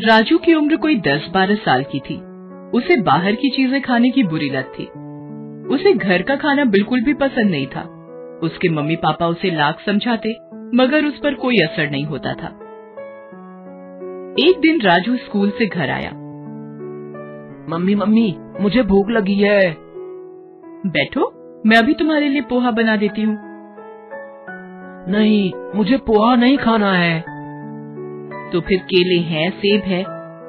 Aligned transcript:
राजू 0.00 0.38
की 0.38 0.54
उम्र 0.54 0.76
कोई 0.76 0.96
दस 0.96 1.30
बारह 1.34 1.54
साल 1.54 1.82
की 1.82 1.98
थी। 1.98 2.14
उसे 2.70 3.00
बाहर 3.00 3.34
की 3.34 3.48
चीज़ें 3.50 3.82
खाने 3.82 4.10
की 4.10 4.22
बुरी 4.22 4.50
लत 4.50 4.72
थी। 4.78 4.84
उसे 5.68 5.92
घर 5.92 6.22
का 6.22 6.36
खाना 6.36 6.64
बिल्कुल 6.64 7.02
भी 7.04 7.14
पसंद 7.14 7.50
नहीं 7.50 7.66
था। 7.66 7.82
उसके 8.42 8.68
मम्मी 8.68 8.96
पापा 8.96 9.26
उसे 9.26 9.50
लाख 9.50 9.80
समझाते 9.86 10.34
मगर 10.74 11.04
उस 11.04 11.18
पर 11.18 11.34
कोई 11.34 11.56
असर 11.56 11.90
नहीं 11.90 12.04
होता 12.04 12.34
था। 12.34 12.46
एक 14.48 14.60
दिन 14.60 14.80
राजू 14.80 15.16
स्कूल 15.16 15.50
से 15.50 15.66
घर 15.66 15.90
आया। 15.90 16.10
मम्मी 17.70 17.94
मम्मी 17.94 18.36
मुझे 18.60 18.82
भूख 18.82 19.10
लगी 19.10 19.34
है। 19.34 19.76
बैठो 20.86 21.32
मैं 21.66 21.76
अभी 21.76 21.94
तुम्हारे 21.94 22.28
लिए 22.28 22.40
पोहा 22.40 22.70
बना 22.70 22.96
देती 22.96 23.22
हूँ। 23.22 23.38
नहीं 25.08 25.52
मुझे 25.74 25.96
पोहा 25.96 26.36
नहीं 26.36 26.58
खाना 26.58 26.92
है। 26.92 27.33
तो 28.54 28.60
फिर 28.60 28.78
केले 28.78 29.20
हैं 29.20 29.50
सेब 29.50 29.82
है। 29.82 30.02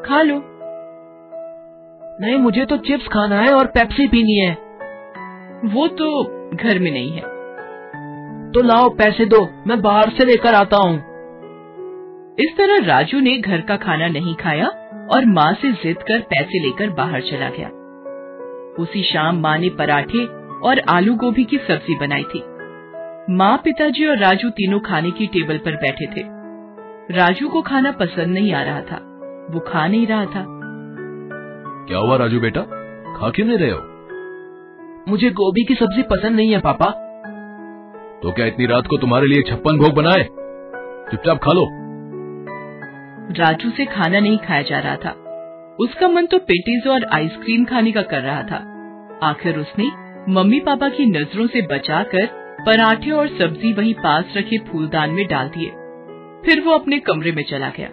खा 0.04 0.21
लो। 0.21 0.42
नहीं 2.21 2.36
मुझे 2.36 2.66
तो 2.66 2.78
चिप्स 2.78 3.07
खाना 3.07 3.39
है 3.42 3.54
और 3.54 3.66
पेप्सी 3.66 4.07
पीनी 4.07 4.39
है। 4.39 4.52
वो 5.66 5.88
तो 5.88 6.24
घर 6.57 6.79
में 6.79 6.92
नहीं 6.92 7.12
है। 7.12 7.21
तो 8.52 8.62
लाओ 8.62 8.89
पैसे 8.89 9.26
दो 9.26 9.50
मैं 9.68 9.82
बाहर 9.82 10.10
से 10.10 10.26
लेकर 10.26 10.54
आता 10.54 10.78
हूँ। 10.78 10.98
इस 12.39 12.57
तरह 12.57 12.86
राजू 12.86 13.20
ने 13.20 13.38
घर 13.38 13.62
का 13.62 13.78
खाना 13.78 14.07
नहीं 14.07 14.36
खाया 14.36 14.68
और 15.14 15.26
माँ 15.26 15.54
से 15.54 15.71
जिद 15.71 15.98
कर 15.98 16.20
पैसे 16.20 16.60
लेकर 16.60 16.90
बाहर 16.90 17.21
चला 17.21 17.50
गया। 17.50 17.68
उसी 18.79 19.04
शाम 19.04 19.40
माँ 19.40 19.57
ने 19.57 19.70
पराठे 19.70 20.26
और 20.60 20.79
आलू 20.90 21.15
गोभी 21.15 21.43
की 21.43 21.57
सब्ज़ी 21.57 21.98
बनाई 21.98 22.24
थी। 22.24 22.43
माँ 23.36 23.62
पिताजी 23.64 24.06
और 24.06 24.18
राजू 24.18 24.50
तीनों 24.50 24.79
खाने 24.79 25.12
की 25.12 25.28
टेबल 25.28 25.57
पर 25.57 25.71
बैठे 25.71 26.06
थे। 26.06 26.35
राजू 27.11 27.50
को 27.50 27.61
खाना 27.61 27.91
पसंद 27.91 28.27
नहीं 28.27 28.54
आ 28.54 28.61
रहा 28.61 28.82
था। 28.82 28.95
वो 29.51 29.59
खा 29.59 29.87
नहीं 29.87 30.07
रहा 30.07 30.25
था। 30.25 30.45
क्या 31.87 31.97
हुआ 31.97 32.17
राजू 32.17 32.39
बेटा? 32.39 32.62
खा 33.17 33.30
क्यों 33.30 33.47
नहीं 33.47 33.58
रहे 33.58 33.72
हो? 33.72 33.80
मुझे 35.09 35.30
गोभी 35.30 35.66
की 35.66 35.75
सब्ज़ी 35.75 36.03
पसंद 36.03 36.36
नहीं 36.36 36.52
है 36.52 36.59
पापा। 36.59 36.86
तो 38.23 38.31
क्या 38.31 38.45
इतनी 38.45 38.66
रात 38.66 38.88
को 38.88 38.97
तुम्हारे 38.97 39.28
लिए 39.28 39.42
छप्पन 39.42 39.78
भोग 39.78 39.94
बनाए? 39.94 40.23
चुपचाप 41.12 41.38
खा 41.38 41.52
लो। 41.52 41.67
राजू 43.44 43.69
से 43.69 43.86
खाना 43.86 44.19
नहीं 44.19 44.38
खाया 44.38 44.62
जा 44.62 44.80
रहा 44.80 44.95
था। 44.95 45.12
उसका 45.80 46.08
मन 46.08 46.25
तो 46.25 46.38
पेटीज 46.38 46.88
और 46.88 47.06
आइसक्रीम 47.14 47.66
खाने 47.66 47.92
का 47.92 48.02
कर 48.02 48.22
रहा 48.22 48.44
था। 48.44 48.58
आखिर 49.23 49.59
उसने 49.59 49.86
मम्मी 50.34 50.59
पापा 50.59 50.90
की 50.90 51.06
नज़रों 51.06 51.47
से 51.47 51.62
बचाकर 51.62 52.25
पराठे 52.66 53.12
और 53.12 53.28
सब्ज़ी 53.28 53.73
वहीं 53.73 53.94
पास 53.94 54.34
रखे 54.38 54.58
फूलदान 54.58 55.09
में 55.09 55.28
डाल 55.28 55.47
दिए। 55.47 55.84
फिर 56.46 56.62
वो 56.62 56.72
अपने 56.72 57.00
कमरे 57.00 57.32
में 57.32 57.44
चला 57.44 57.70
गया। 57.70 57.88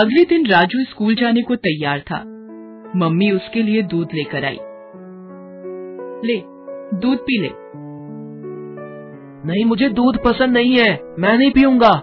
अगले 0.00 0.24
दिन 0.24 0.46
राजू 0.46 0.84
स्कूल 0.84 1.14
जाने 1.14 1.42
को 1.42 1.56
तैयार 1.56 2.00
था। 2.00 2.22
मम्मी 2.96 3.30
उसके 3.30 3.62
लिए 3.62 3.82
दूध 3.82 4.08
लेकर 4.14 4.44
आई। 4.44 4.58
ले 6.28 6.40
दूध 6.98 7.18
पी 7.18 7.40
ले। 7.40 7.50
नहीं 9.46 9.64
मुझे 9.64 9.88
दूध 9.88 10.18
पसंद 10.24 10.52
नहीं 10.52 10.76
है। 10.78 10.98
मैं 11.18 11.38
नहीं 11.38 11.50
पीऊँगा। 11.50 11.94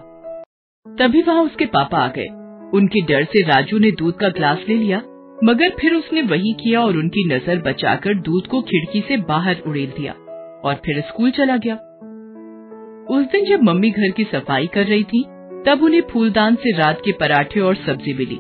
तभी 0.86 1.22
वहाँ 1.22 1.44
उसके 1.44 1.66
पापा 1.66 1.98
आ 1.98 2.08
गए। 2.08 2.28
उनके 2.74 3.02
डर 3.02 3.24
से 3.24 3.42
राजू 3.44 3.80
ने 3.80 3.92
दूध 3.92 4.14
का 4.14 4.30
ग्लास 4.30 4.66
ले 4.70 4.76
लिया 4.76 4.98
मगर 5.44 5.70
फिर 5.70 5.94
उसने 5.94 6.22
वही 6.22 6.54
किया 6.54 6.82
और 6.82 6.98
उनकी 6.98 7.28
नज़र 7.28 7.62
बचाकर 7.62 8.14
दूध 8.14 8.48
को 8.48 8.62
खिड़की 8.62 9.02
से 9.02 9.18
बाहर 9.18 9.62
उड़ेल 9.68 9.94
दिया 9.98 10.14
और 10.66 10.76
फिर 10.76 11.02
स्कूल 11.02 11.32
चला 11.32 11.58
गया। 11.58 11.78
उस 13.12 13.26
दिन 13.26 13.46
जब 13.46 13.64
मम्मी 13.64 13.90
घर 13.92 14.12
की 14.12 14.24
सफ़ाई 14.24 14.68
कर 14.68 14.86
रही 14.86 15.04
थी 15.04 15.24
तब 15.66 15.82
उन्हें 15.84 16.02
फूलदान 16.12 16.56
से 16.56 16.72
रात 16.78 17.00
के 17.06 17.12
पराठे 17.12 17.60
और 17.60 17.76
सब्ज़ी 17.78 18.14
मिली। 18.14 18.36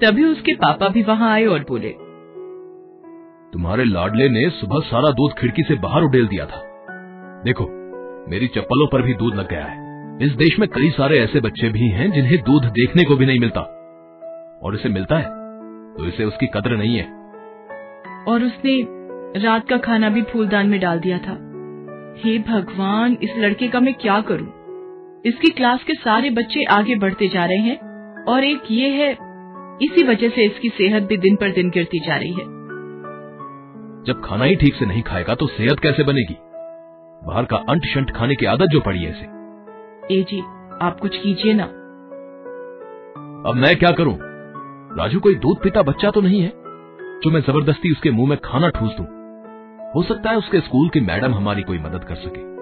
तभी 0.00 0.24
उसके 0.24 0.54
पापा 0.54 0.88
भी 0.88 1.02
वहाँ 1.02 1.30
आए 1.32 1.44
और 1.46 1.64
बोले 1.68 1.90
तुम्हारे 3.52 3.84
लाडले 3.84 4.28
ने 4.28 4.48
सुबह 4.50 4.80
सारा 4.80 5.10
दूध 5.10 5.32
खिड़की 5.32 5.62
से 5.62 5.74
बाहर 5.74 6.02
उडेल 6.02 6.26
दिया 6.26 6.46
था। 6.46 6.60
देखो 7.44 7.66
मेरी 8.30 8.46
चप्पलों 8.46 8.86
पर 8.86 9.02
भी 9.02 9.14
दूध 9.14 9.34
लग 9.34 9.48
गया 9.48 9.64
है। 9.64 9.80
इस 10.22 10.32
देश 10.32 10.58
में 10.58 10.68
कई 10.68 10.90
सारे 10.90 11.18
ऐसे 11.18 11.40
बच्चे 11.40 11.68
भी 11.68 11.88
हैं 11.90 12.10
जिन्हें 12.12 12.36
दूध 12.42 12.64
देखने 12.72 13.04
को 13.04 13.16
भी 13.16 13.26
नहीं 13.26 13.40
मिलता। 13.40 13.60
और 14.62 14.74
इसे 14.74 14.88
मिलता 14.88 15.18
है 15.18 15.30
तो 15.94 16.06
इसे 16.06 16.24
उसकी 16.24 16.46
कदर 16.46 16.76
नहीं 16.76 16.96
है। 16.96 17.06
और 18.28 18.44
उसने 18.44 18.76
रात 19.40 19.68
का 19.68 19.76
खाना 19.78 20.08
भी 20.08 20.22
फूलदान 20.22 20.68
में 20.68 20.80
डाल 20.80 21.00
दिया 21.00 21.18
था। 21.18 21.38
हे 22.14 22.38
भगवान 22.38 23.16
इस 23.22 23.30
लड़के 23.38 23.68
का 23.68 23.80
मैं 23.80 23.92
क्या 23.94 24.20
करूँ? 24.20 24.46
इसकी 25.26 25.48
क्लास 25.48 25.84
के 25.84 25.94
सारे 25.94 26.30
बच्चे 26.30 26.64
आगे 26.64 26.94
बढ़ते 26.96 27.28
जा 27.28 27.44
रहे 27.44 27.58
हैं 27.58 28.24
और 28.24 28.44
एक 28.44 28.70
ये 28.70 28.88
है 28.88 29.10
इसी 29.82 30.02
वजह 30.02 30.28
से 30.28 30.44
इसकी 30.44 30.68
सेहत 30.68 31.02
भी 31.02 31.16
दिन 31.16 31.36
पर 31.36 31.52
दिन 31.52 31.70
गिरती 31.70 31.98
जा 31.98 32.16
रही 32.16 32.32
है। 32.32 32.44
जब 34.06 34.20
खाना 34.24 34.44
ही 34.44 34.56
ठीक 34.56 34.74
से 34.74 34.86
नहीं 34.86 35.02
खाएगा 35.02 35.34
तो 35.34 35.46
सेहत 35.46 35.80
कैसे 35.80 36.02
बनेगी? 36.02 36.36
बाहर 37.22 37.44
का 37.44 37.56
अंट 37.68 37.86
शंट 37.86 38.10
खाने 38.10 38.34
की 38.34 38.46
आदत 38.46 38.66
जो 38.66 38.80
पड़ी 38.80 39.02
है 39.02 39.10
इसे। 39.10 40.16
ए 40.16 40.22
जी 40.22 40.40
आप 40.82 40.98
कुछ 41.02 41.16
कीजिए 41.16 41.54
ना। 41.54 41.64
अब 43.50 43.56
मैं 43.56 43.76
क्या 43.76 43.90
करूँ? 43.90 44.16
राजू 44.98 45.20
कोई 45.20 45.34
दूध 45.34 45.62
पीता 45.62 45.82
बच्चा 45.82 46.10
तो 46.10 46.20
नहीं 46.20 46.40
है? 46.40 46.52
जो 47.20 47.30
मैं 47.30 47.40
ज़बरदस्ती 47.40 47.92
उसके 47.92 48.10
मुँह 48.10 48.28
में 48.28 48.38
खाना 48.44 48.68
ठूस 48.68 48.90
दूँ। 48.90 49.06
हो 49.96 50.02
सकता 50.02 50.30
है 50.30 50.36
उसके 50.36 50.60
स्कूल 50.60 50.88
की 50.88 51.00
मैडम 51.00 51.34
हमारी 51.34 51.62
कोई 51.62 51.78
मदद 51.78 52.04
कर 52.04 52.14
सके। 52.14 52.52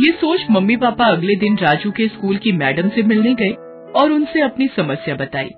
ये 0.00 0.12
सोच 0.12 0.46
मम्मी 0.50 0.76
पापा 0.76 1.04
अगले 1.04 1.34
दिन 1.34 1.58
राजू 1.58 1.90
के 1.90 2.08
स्कूल 2.08 2.36
की 2.36 2.52
मैडम 2.52 2.88
से 2.88 3.02
मिलने 3.02 3.34
गए 3.34 3.50
और 4.00 4.12
उनसे 4.12 4.42
अपनी 4.42 4.66
समस्या 4.66 5.14
बताई। 5.14 5.50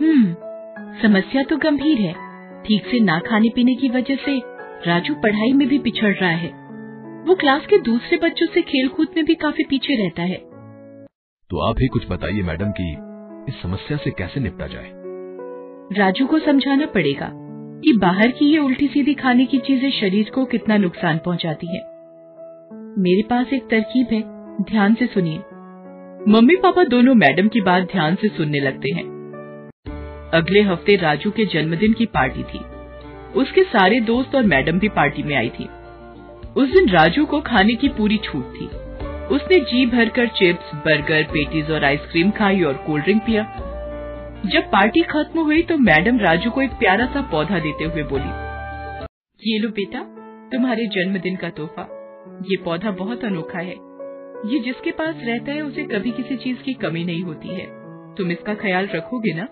हम्म 0.00 0.34
समस्या 1.02 1.42
तो 1.42 1.56
गंभीर 1.56 1.98
है। 1.98 2.12
ठीक 2.62 2.86
से 2.86 3.00
ना 3.00 3.18
खाने 3.18 3.48
पीने 3.54 3.74
की 3.74 3.88
वजह 3.88 4.16
से 4.16 4.40
राजू 4.86 5.14
पढ़ाई 5.14 5.52
में 5.52 5.68
भी 5.68 5.78
पिछड़ 5.78 6.14
रहा 6.14 6.30
है। 6.30 6.48
वो 7.28 7.34
क्लास 7.34 7.66
के 7.66 7.78
दूसरे 7.78 8.16
बच्चों 8.16 8.46
से 8.46 8.62
खेल 8.62 8.88
कूद 8.88 9.08
में 9.16 9.24
भी 9.24 9.34
काफ़ी 9.34 9.64
पीछे 9.64 10.02
रहता 10.02 10.22
है। 10.22 10.36
तो 11.50 11.68
आप 11.68 11.76
ही 11.80 11.86
कुछ 11.86 12.10
बताइए 12.10 12.42
मैडम 12.42 12.70
कि 12.70 12.96
इस 13.48 13.62
समस्या 13.62 13.96
से 13.96 14.10
कैसे 14.10 14.40
निपटा 14.40 14.66
जाए? 14.66 14.92
राजू 15.98 16.26
को 16.26 16.38
समझाना 16.38 16.86
पड़ेगा। 16.86 17.44
कि 17.84 17.92
बाहर 17.92 18.30
की 18.30 18.52
ये 18.52 18.58
उल्टी 18.58 18.86
सीधी 18.86 19.14
खाने 19.14 19.44
की 19.44 19.58
चीज़ें 19.58 19.90
शरीर 19.90 20.30
को 20.34 20.44
कितना 20.44 20.76
नुकसान 20.76 21.18
पहुंचाती 21.18 21.66
है। 21.66 21.80
मेरे 22.98 23.22
पास 23.22 23.52
एक 23.52 23.62
तरकीब 23.62 24.06
है, 24.12 24.20
ध्यान 24.64 24.94
से 24.94 25.06
सुनिए। 25.06 25.38
मम्मी 26.32 26.56
पापा 26.56 26.84
दोनों 26.84 27.14
मैडम 27.14 27.48
की 27.48 27.60
बात 27.60 27.82
ध्यान 27.82 28.14
से 28.14 28.28
सुनने 28.28 28.60
लगते 28.60 28.94
हैं। 28.94 29.04
अगले 30.34 30.62
हफ़्ते 30.62 30.96
राजू 30.96 31.30
के 31.30 31.44
जन्मदिन 31.44 31.92
की 31.92 32.06
पार्टी 32.06 32.42
थी। 32.42 32.58
उसके 33.34 33.62
सारे 33.62 34.00
दोस्त 34.00 34.34
और 34.34 34.42
मैडम 34.42 34.78
भी 34.78 34.88
पार्टी 34.88 35.22
में 35.22 35.36
आई 35.36 35.48
थी। 35.48 35.68
उस 36.56 36.72
दिन 36.72 36.88
राजू 36.88 37.24
को 37.26 37.40
खाने 37.40 37.74
की 37.74 37.88
पूरी 37.88 38.16
छूट 38.16 38.44
थी। 38.44 38.66
उसने 39.34 39.60
जी 39.60 39.86
भरकर 39.86 40.26
चिप्स, 40.26 40.74
बर्गर, 40.74 41.22
पेटीज 41.22 41.70
और 41.70 41.84
आइसक्रीम 41.84 42.30
खाई 42.30 42.62
और 42.62 42.74
कोल्ड 42.86 43.04
ड्रिंक 43.04 43.22
पिया। 43.22 43.42
जब 44.46 44.62
पार्टी 44.62 45.00
खत्म 45.02 45.40
हुई 45.40 45.62
तो 45.62 45.76
मैडम 45.78 46.18
राजू 46.18 46.50
को 46.50 46.62
एक 46.62 46.72
प्यारा 46.72 47.06
सा 47.06 47.20
पौधा 47.22 47.58
देते 47.58 47.84
हुए 47.84 48.02
बोली, 48.02 48.28
ये 49.42 49.58
लो 49.58 49.68
बेटा, 49.68 50.00
तुम्हारे 50.52 50.86
जन्मदिन 50.86 51.36
का 51.36 51.48
तोहफा। 51.50 51.82
ये 52.42 52.56
पौधा 52.56 52.90
बहुत 52.90 53.24
अनोखा 53.24 53.58
है। 53.58 53.74
ये 54.46 54.58
जिसके 54.60 54.90
पास 54.90 55.14
रहता 55.18 55.52
है 55.52 55.62
उसे 55.62 55.82
कभी 55.84 56.10
किसी 56.10 56.36
चीज़ 56.36 56.62
की 56.62 56.74
कमी 56.74 57.04
नहीं 57.04 57.22
होती 57.22 57.48
है। 57.48 57.66
तुम 58.14 58.30
इसका 58.30 58.54
ख्याल 58.54 58.88
रखोगे 58.94 59.32
ना? 59.34 59.46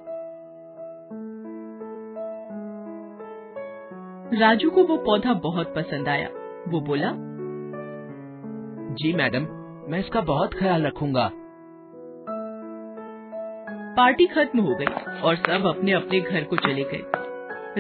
राजू 4.41 4.71
को 4.71 4.85
वो 4.85 4.97
पौधा 4.97 5.33
बहुत 5.33 5.75
पसंद 5.75 6.09
आया। 6.09 6.29
वो 6.69 6.81
बोला, 6.81 7.13
जी 8.95 9.13
मैडम, 9.13 9.47
मैं 9.89 9.99
इसका 9.99 10.21
बहुत 10.21 10.55
ख्याल 10.55 10.83
रखूँगा। 10.83 11.31
पार्टी 13.97 14.27
खत्म 14.27 14.61
हो 14.61 14.75
गई 14.75 15.21
और 15.21 15.37
सब 15.37 15.67
अपने 15.67 15.93
अपने 15.93 16.21
घर 16.21 16.45
को 16.45 16.57
चले 16.57 16.85
गए। 16.85 17.03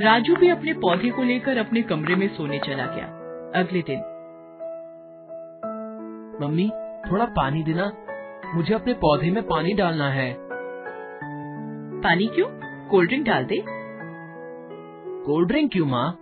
राजू 0.00 0.36
भी 0.36 0.48
अपने 0.48 0.72
पौधे 0.72 1.10
को 1.10 1.22
लेकर 1.22 1.56
अपने 1.56 1.82
कमरे 1.82 2.14
में 2.14 2.28
सोने 2.28 2.58
चला 2.58 2.86
गया। 2.86 3.06
अगले 3.60 3.82
दिन। 3.82 3.98
मम्मी 6.42 6.70
थोड़ा 7.10 7.24
पानी 7.24 7.62
देना। 7.62 7.92
मुझे 8.54 8.74
अपने 8.74 8.92
पौधे 8.92 9.30
में 9.30 9.42
पानी 9.42 9.74
डालना 9.74 10.08
है। 10.08 10.36
पानी 12.02 12.26
क्यों? 12.26 12.46
कोल्ड 12.88 13.08
ड्रिंक 13.08 13.26
डाल 13.26 13.44
दे। 13.44 13.64
कोल्ड 15.26 15.48
ड्रिंक 15.48 15.72
क्यों 15.72 15.86
माँ? 15.86 16.12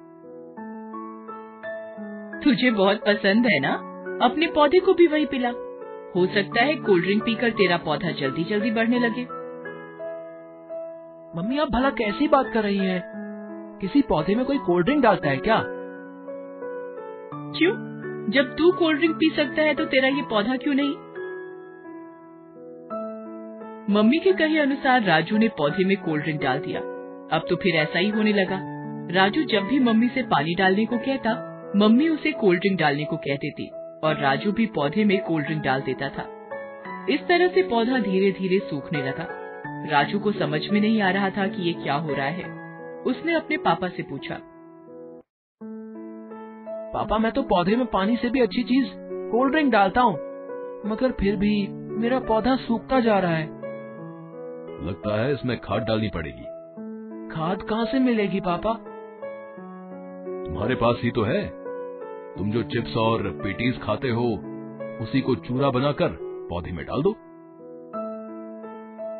तुझे 2.44 2.70
बहुत 2.70 2.96
पसंद 2.96 3.46
है 3.46 3.60
ना? 3.60 3.72
अपने 4.22 4.46
पौधे 4.46 4.78
को 4.78 4.94
भी 4.94 5.06
वही 5.06 5.26
पिला। 5.26 5.48
हो 6.16 6.26
सकता 6.26 6.62
है 6.62 6.74
कोल्ड 6.74 7.04
ड्रिंक 7.04 7.24
पीकर 7.24 7.50
तेरा 7.50 7.76
पौधा 7.76 8.10
जल्दी 8.10 8.44
जल्दी 8.44 8.70
बढ़ने 8.70 8.98
लगे। 8.98 9.26
मम्मी, 11.36 11.58
आप 11.58 11.68
भला 11.70 11.90
कैसी 11.90 12.28
बात 12.28 12.50
कर 12.54 12.62
रही 12.62 12.78
हैं? 12.78 13.02
किसी 13.80 14.02
पौधे 14.02 14.34
में 14.34 14.44
कोई 14.44 14.58
कोल्ड 14.58 14.84
ड्रिंक 14.84 15.02
डालता 15.02 15.28
है 15.28 15.36
क्या? 15.36 15.64
क्यों? 17.56 17.72
जब 18.30 18.56
तू 18.56 18.72
कोल्ड 18.72 18.98
ड्रिंक 18.98 19.16
पी 19.16 19.30
सकता 19.36 19.62
है 19.62 19.74
तो 19.74 19.84
तेरा 19.84 20.08
ये 20.08 20.22
पौधा 20.22 20.56
क्यों 20.56 20.74
नहीं? 20.74 20.90
मम्मी 23.94 24.18
के 24.18 24.32
कहे 24.32 24.58
अनुसार 24.58 25.02
राजू 25.02 25.38
ने 25.38 25.48
पौधे 25.48 25.84
में 25.84 25.96
कोल्ड 25.96 26.22
ड्रिंक 26.22 26.42
डाल 26.42 26.58
दिया। 26.58 26.80
अब 27.36 27.46
तो 27.50 27.56
फिर 27.56 27.74
ऐसा 27.74 27.98
ही 27.98 28.08
होने 28.08 28.32
लगा। 28.32 28.58
राजू 29.10 29.42
जब 29.42 29.62
भी 29.62 29.78
मम्मी 29.78 30.08
से 30.08 30.22
पानी 30.22 30.54
डालने 30.54 30.86
को 30.86 30.98
कहता, 30.98 31.32
मम्मी 31.76 32.08
उसे 32.08 32.32
कोल्ड 32.32 32.60
ड्रिंक 32.60 32.78
डालने 32.78 33.04
को 33.04 33.16
कह 33.16 33.36
देती 33.36 33.70
और 34.04 34.16
राजू 34.20 34.52
भी 34.52 34.66
पौधे 34.66 35.04
में 35.04 35.24
कोल्ड 35.24 35.46
ड्रिंक 35.46 35.62
डाल 35.62 35.80
देता 35.80 36.08
था। 36.08 36.28
इस 37.10 37.20
तरह 37.20 37.48
से 37.48 37.62
पौधा 37.62 37.98
धीरे 37.98 38.30
धीरे 38.32 38.58
सूखने 38.58 39.02
लगा। 39.02 39.43
राजू 39.84 40.18
को 40.18 40.32
समझ 40.32 40.60
में 40.70 40.80
नहीं 40.80 41.02
आ 41.02 41.10
रहा 41.10 41.30
था 41.30 41.46
कि 41.46 41.62
ये 41.62 41.72
क्या 41.72 41.94
हो 41.94 42.14
रहा 42.14 42.26
है। 42.26 42.44
उसने 43.02 43.34
अपने 43.34 43.56
पापा 43.56 43.88
से 43.88 44.02
पूछा। 44.02 44.38
पापा 46.94 47.18
मैं 47.18 47.32
तो 47.32 47.42
पौधे 47.42 47.76
में 47.76 47.86
पानी 47.86 48.16
से 48.16 48.30
भी 48.30 48.40
अच्छी 48.40 48.62
चीज़ 48.62 48.88
कोल्ड 49.30 49.52
ड्रिंक 49.52 49.72
डालता 49.72 50.00
हूँ 50.00 50.14
मगर 50.86 51.12
फिर 51.12 51.36
भी 51.36 51.66
मेरा 51.98 52.18
पौधा 52.20 52.56
सूखता 52.56 53.00
जा 53.00 53.18
रहा 53.18 53.36
है। 53.36 53.46
लगता 54.86 55.20
है 55.20 55.32
इसमें 55.32 55.56
खाद 55.60 55.82
डालनी 55.82 56.08
पड़ेगी। 56.14 56.44
खाद 57.34 57.62
कहाँ 57.62 57.84
से 57.84 57.98
मिलेगी 57.98 58.40
पापा? 58.40 58.72
तुम्हारे 60.46 60.74
पास 60.74 61.00
ही 61.02 61.10
तो 61.10 61.22
है। 61.22 61.44
तुम 62.38 62.50
जो 62.50 62.62
चिप्स 62.62 62.96
और 62.96 63.30
पेटीज 63.44 63.80
खाते 63.82 64.08
हो 64.10 64.26
उसी 65.02 65.20
को 65.20 65.34
चूरा 65.34 65.70
बनाकर 65.70 66.18
पौधे 66.50 66.72
में 66.72 66.84
डाल 66.86 67.02
दो। 67.02 67.14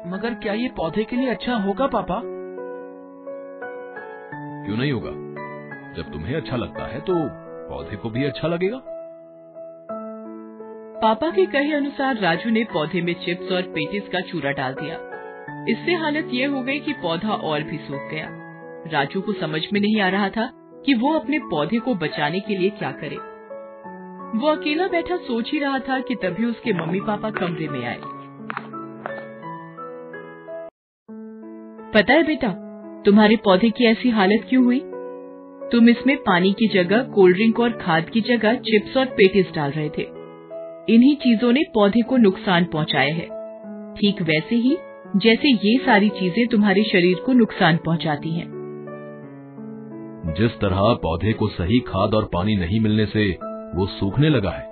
मगर 0.07 0.35
क्या 0.35 0.53
ये 0.53 0.69
पौधे 0.69 1.05
के 1.05 1.17
लिए 1.17 1.31
अच्छा 1.31 1.55
होगा 1.55 1.87
पापा? 1.87 2.21
क्यों 4.65 4.77
नहीं 4.77 4.93
होगा? 4.93 5.11
जब 5.97 6.13
तुम्हें 6.13 6.35
अच्छा 6.37 6.57
लगता 6.57 6.87
है 6.87 7.01
तो 7.01 7.15
पौधे 7.69 7.97
को 7.97 8.11
भी 8.11 8.25
अच्छा 8.25 8.49
लगेगा। 8.49 8.81
पापा 11.01 11.31
के 11.31 11.47
कहे 11.47 11.73
अनुसार 11.73 12.17
राजू 12.17 12.51
ने 12.51 12.65
पौधे 12.65 13.03
में 13.03 13.15
चिप्स 13.15 13.53
और 13.53 13.63
पेटिस 13.63 14.09
का 14.09 14.21
चूरा 14.21 14.51
डाल 14.51 14.75
दिया। 14.75 14.97
इससे 15.69 15.95
हालत 15.95 16.29
ये 16.33 16.45
हो 16.45 16.63
गई 16.63 16.79
कि 16.79 16.93
पौधा 16.93 17.31
और 17.31 17.63
भी 17.63 17.79
सूख 17.79 18.11
गया। 18.11 18.29
राजू 18.93 19.21
को 19.21 19.33
समझ 19.33 19.61
में 19.73 19.81
नहीं 19.81 20.01
आ 20.01 20.09
रहा 20.09 20.29
था 20.29 20.51
कि 20.87 20.95
वो 20.95 21.13
अपने 21.13 21.39
पौधे 21.39 21.79
को 21.79 21.95
बचाने 21.95 22.41
के 22.41 22.57
लिए 22.57 22.71
क्या 22.71 22.91
करे। 22.93 23.17
वो 24.39 24.49
अकेला 24.49 24.87
बैठा 24.89 25.17
सोच 25.17 25.53
ही 25.53 25.59
रहा 25.59 25.79
था 25.79 26.01
कि 26.01 26.15
तभी 26.15 26.45
उसके 26.45 26.73
मम्मी 26.73 27.01
पापा 27.01 27.31
कमरे 27.31 27.69
में 27.69 27.87
आए। 27.87 28.24
पता 31.95 32.15
है 32.15 32.23
बेटा, 32.23 32.49
तुम्हारे 33.05 33.37
पौधे 33.37 33.69
की 33.71 33.85
ऐसी 33.85 34.11
हालत 34.11 34.47
क्यों 34.49 34.65
हुई? 34.65 34.79
तुम 35.73 35.89
इसमें 35.89 36.17
पानी 36.17 36.53
की 36.53 36.67
जगह 36.69 37.03
कोल्ड 37.09 37.37
ड्रिंक 37.37 37.61
और 37.61 37.73
खाद 37.73 38.09
की 38.11 38.21
जगह 38.21 38.55
चिप्स 38.61 38.97
और 38.97 39.05
पेटिस 39.17 39.53
डाल 39.55 39.71
रहे 39.71 39.89
थे। 39.89 40.03
इन्हीं 40.95 41.15
चीज़ों 41.17 41.53
ने 41.53 41.61
पौधे 41.75 42.01
को 42.03 42.17
नुकसान 42.17 42.65
पहुँचाया 42.65 43.15
है। 43.15 43.27
ठीक 43.95 44.23
वैसे 44.23 44.57
ही, 44.57 44.77
जैसे 45.17 45.49
ये 45.49 45.77
सारी 45.79 46.09
चीज़ें 46.09 46.47
तुम्हारे 46.47 46.83
शरीर 46.83 47.21
को 47.27 47.33
नुकसान 47.33 47.77
पहुंचाती 47.77 48.31
हैं। 48.31 48.47
जिस 50.39 50.59
तरह 50.61 50.93
पौधे 51.03 51.33
को 51.33 51.49
सही 51.51 51.79
खाद 51.89 52.15
और 52.15 52.29
पानी 52.35 52.57
नहीं 52.57 52.81
मिलने 52.81 53.07
से 53.07 53.31
वो 53.75 53.87
सूखने 53.91 54.29
लगा 54.29 54.51
है, 54.51 54.67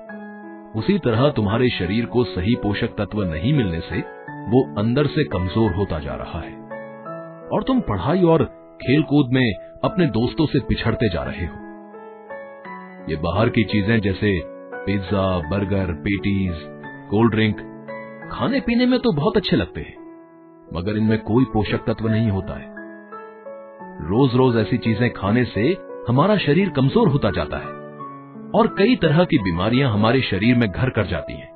उसी 0.77 0.99
तरह 0.99 1.29
तुम्हारे 1.31 1.69
शरीर 1.69 2.07
को 2.07 2.25
सही 2.25 2.55
पोषक 2.55 2.97
तत्व 2.99 3.23
नहीं 3.25 3.53
मिलने 3.53 3.81
से 3.83 4.01
वो 4.51 4.65
अंदर 4.79 5.07
से 5.07 5.25
कमज़ोर 5.29 5.73
होता 5.73 5.99
जा 5.99 6.15
रहा 6.15 6.41
है। 6.41 6.62
और 7.53 7.63
तुम 7.63 7.81
पढ़ाई 7.83 8.23
और 8.25 8.45
खेलकूद 8.81 9.33
में 9.33 9.53
अपने 9.85 10.07
दोस्तों 10.13 10.47
से 10.47 10.61
पिछड़ते 10.69 11.09
जा 11.09 11.23
रहे 11.23 11.47
हो। 11.47 11.61
ये 13.09 13.17
बाहर 13.23 13.49
की 13.49 13.65
चीज़ें 13.65 13.99
जैसे 14.01 14.33
pizza, 14.87 15.27
burger, 15.51 15.93
patties, 16.03 16.55
cold 17.11 17.33
drink 17.33 17.61
खाने 18.33 18.61
पीने 18.61 18.87
में 18.87 18.99
तो 19.01 19.13
बहुत 19.13 19.37
अच्छे 19.37 19.57
लगते 19.57 19.81
हैं, 19.81 19.97
मगर 20.69 20.97
इनमें 20.97 21.19
कोई 21.21 21.45
पोषक 21.53 21.85
तत्व 21.87 22.09
नहीं 22.09 22.31
होता 22.31 22.55
है। 22.55 22.71
रोज 24.03 24.35
रोज 24.35 24.57
ऐसी 24.57 24.77
चीज़ें 24.79 25.09
खाने 25.13 25.45
से 25.47 25.65
हमारा 26.09 26.37
शरीर 26.39 26.71
कमज़ोर 26.77 27.09
होता 27.09 27.31
जाता 27.31 27.57
है, 27.57 27.73
और 28.53 28.75
कई 28.79 28.97
तरह 29.03 29.25
की 29.25 29.39
बीमारियाँ 29.41 29.93
हमारे 29.93 30.21
शरीर 30.23 30.57
में 30.57 30.69
घर 30.71 30.91
कर 30.91 31.07
जाती 31.07 31.35
हैं। 31.35 31.51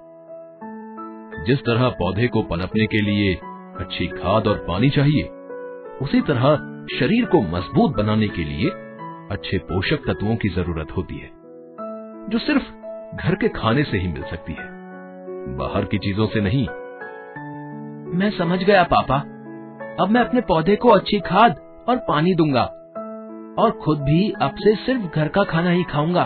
जिस 1.46 1.58
तरह 1.60 1.88
पौधे 1.98 2.26
को 2.28 2.42
पनपने 2.44 2.86
के 2.86 3.00
लिए 3.02 3.34
अच्छी 3.80 4.06
खाद 4.08 4.46
और 4.46 4.64
पानी 4.68 4.90
चाहिए 4.90 5.22
उसी 6.02 6.20
तरह 6.20 6.56
शरीर 6.98 7.24
को 7.24 7.40
मज़बूत 7.42 7.96
बनाने 7.96 8.26
के 8.28 8.44
लिए 8.44 8.70
अच्छे 9.30 9.58
पोषक 9.58 10.02
तत्वों 10.06 10.34
की 10.36 10.48
ज़रूरत 10.48 10.90
होती 10.96 11.14
है, 11.14 11.30
जो 12.28 12.38
सिर्फ़ 12.38 12.64
घर 13.16 13.34
के 13.34 13.48
खाने 13.48 13.84
से 13.84 13.98
ही 13.98 14.08
मिल 14.08 14.22
सकती 14.22 14.52
है। 14.52 14.64
बाहर 15.56 15.84
की 15.84 15.98
चीज़ों 15.98 16.26
से 16.26 16.40
नहीं। 16.40 16.66
मैं 18.18 18.30
समझ 18.30 18.58
गया, 18.58 18.82
पापा। 18.82 19.16
अब 20.00 20.10
मैं 20.10 20.20
अपने 20.20 20.40
पौधे 20.40 20.76
को 20.76 20.88
अच्छी 20.88 21.20
खाद 21.20 21.56
और 21.88 21.96
पानी 22.08 22.34
दूँगा 22.34 22.64
और 23.58 23.70
खुद 23.84 23.98
भी 23.98 24.30
अब 24.42 24.54
से 24.54 24.74
सिर्फ़ 24.74 25.14
घर 25.14 25.28
का 25.28 25.44
खाना 25.44 25.70
ही 25.70 25.82
खाऊँगा। 25.84 26.22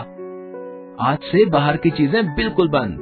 आज 1.01 1.17
से 1.17 1.45
बाहर 1.45 1.77
की 1.77 1.89
चीज़ें 1.89 2.35
बिल्कुल 2.35 2.69
बंद। 2.69 2.99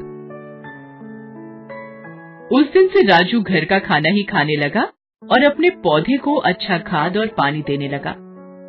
उस 2.52 2.72
दिन 2.74 2.88
से 2.88 3.08
राजू 3.08 3.42
घर 3.42 3.66
का 3.66 3.80
खाना 3.80 4.10
ही 4.10 4.24
खाने 4.24 4.56
लगा। 4.56 4.88
और 5.24 5.44
अपने 5.44 5.70
पौधे 5.70 6.18
को 6.18 6.36
अच्छा 6.36 6.78
खाद 6.78 7.18
और 7.18 7.28
पानी 7.28 7.62
देने 7.62 7.88
लगा। 7.88 8.12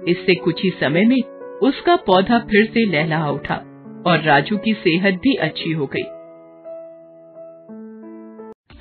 इससे 0.09 0.35
कुछ 0.35 0.63
ही 0.65 0.71
समय 0.71 1.05
में 1.05 1.17
उसका 1.61 1.97
पौधा 1.97 2.39
फिर 2.39 2.67
से 2.67 2.85
लहलहा 2.87 3.31
उठा 3.31 3.55
और 4.07 4.23
राजू 4.23 4.57
की 4.57 4.73
सेहत 4.75 5.15
भी 5.15 5.35
अच्छी 5.35 5.73
हो 5.73 5.87
गई। 5.87 6.03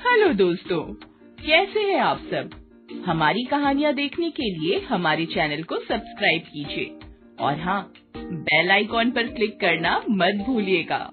हेलो 0.07 0.33
दोस्तों, 0.33 0.81
कैसे 1.39 1.80
हैं 1.80 2.00
आप 2.00 2.19
सब? 2.31 2.50
हमारी 3.06 3.44
कहानियाँ 3.44 3.94
देखने 3.94 4.30
के 4.30 4.50
लिए 4.51 4.80
हमारे 4.80 5.25
चैनल 5.25 5.63
को 5.63 5.75
सब्सक्राइब 5.75 6.42
कीजिए 6.44 6.95
और 7.42 7.60
हाँ 7.60 7.81
बेल 8.18 8.72
आइकॉन 8.72 9.12
पर 9.12 9.27
क्लिक 9.27 9.60
करना 9.60 9.98
मत 10.10 10.45
भूलिएगा। 10.48 11.12